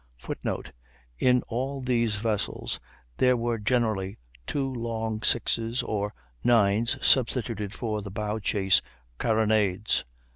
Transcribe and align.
[Footnote: 0.17 0.71
In 1.19 1.43
all 1.43 1.79
these 1.79 2.15
vessels 2.15 2.79
there 3.17 3.37
were 3.37 3.59
generally 3.59 4.17
two 4.47 4.67
long 4.73 5.19
6's 5.19 5.83
or 5.83 6.11
9's 6.43 6.97
substituted 7.05 7.71
for 7.75 8.01
the 8.01 8.09
bow 8.09 8.39
chase 8.39 8.81
carronades. 9.19 10.03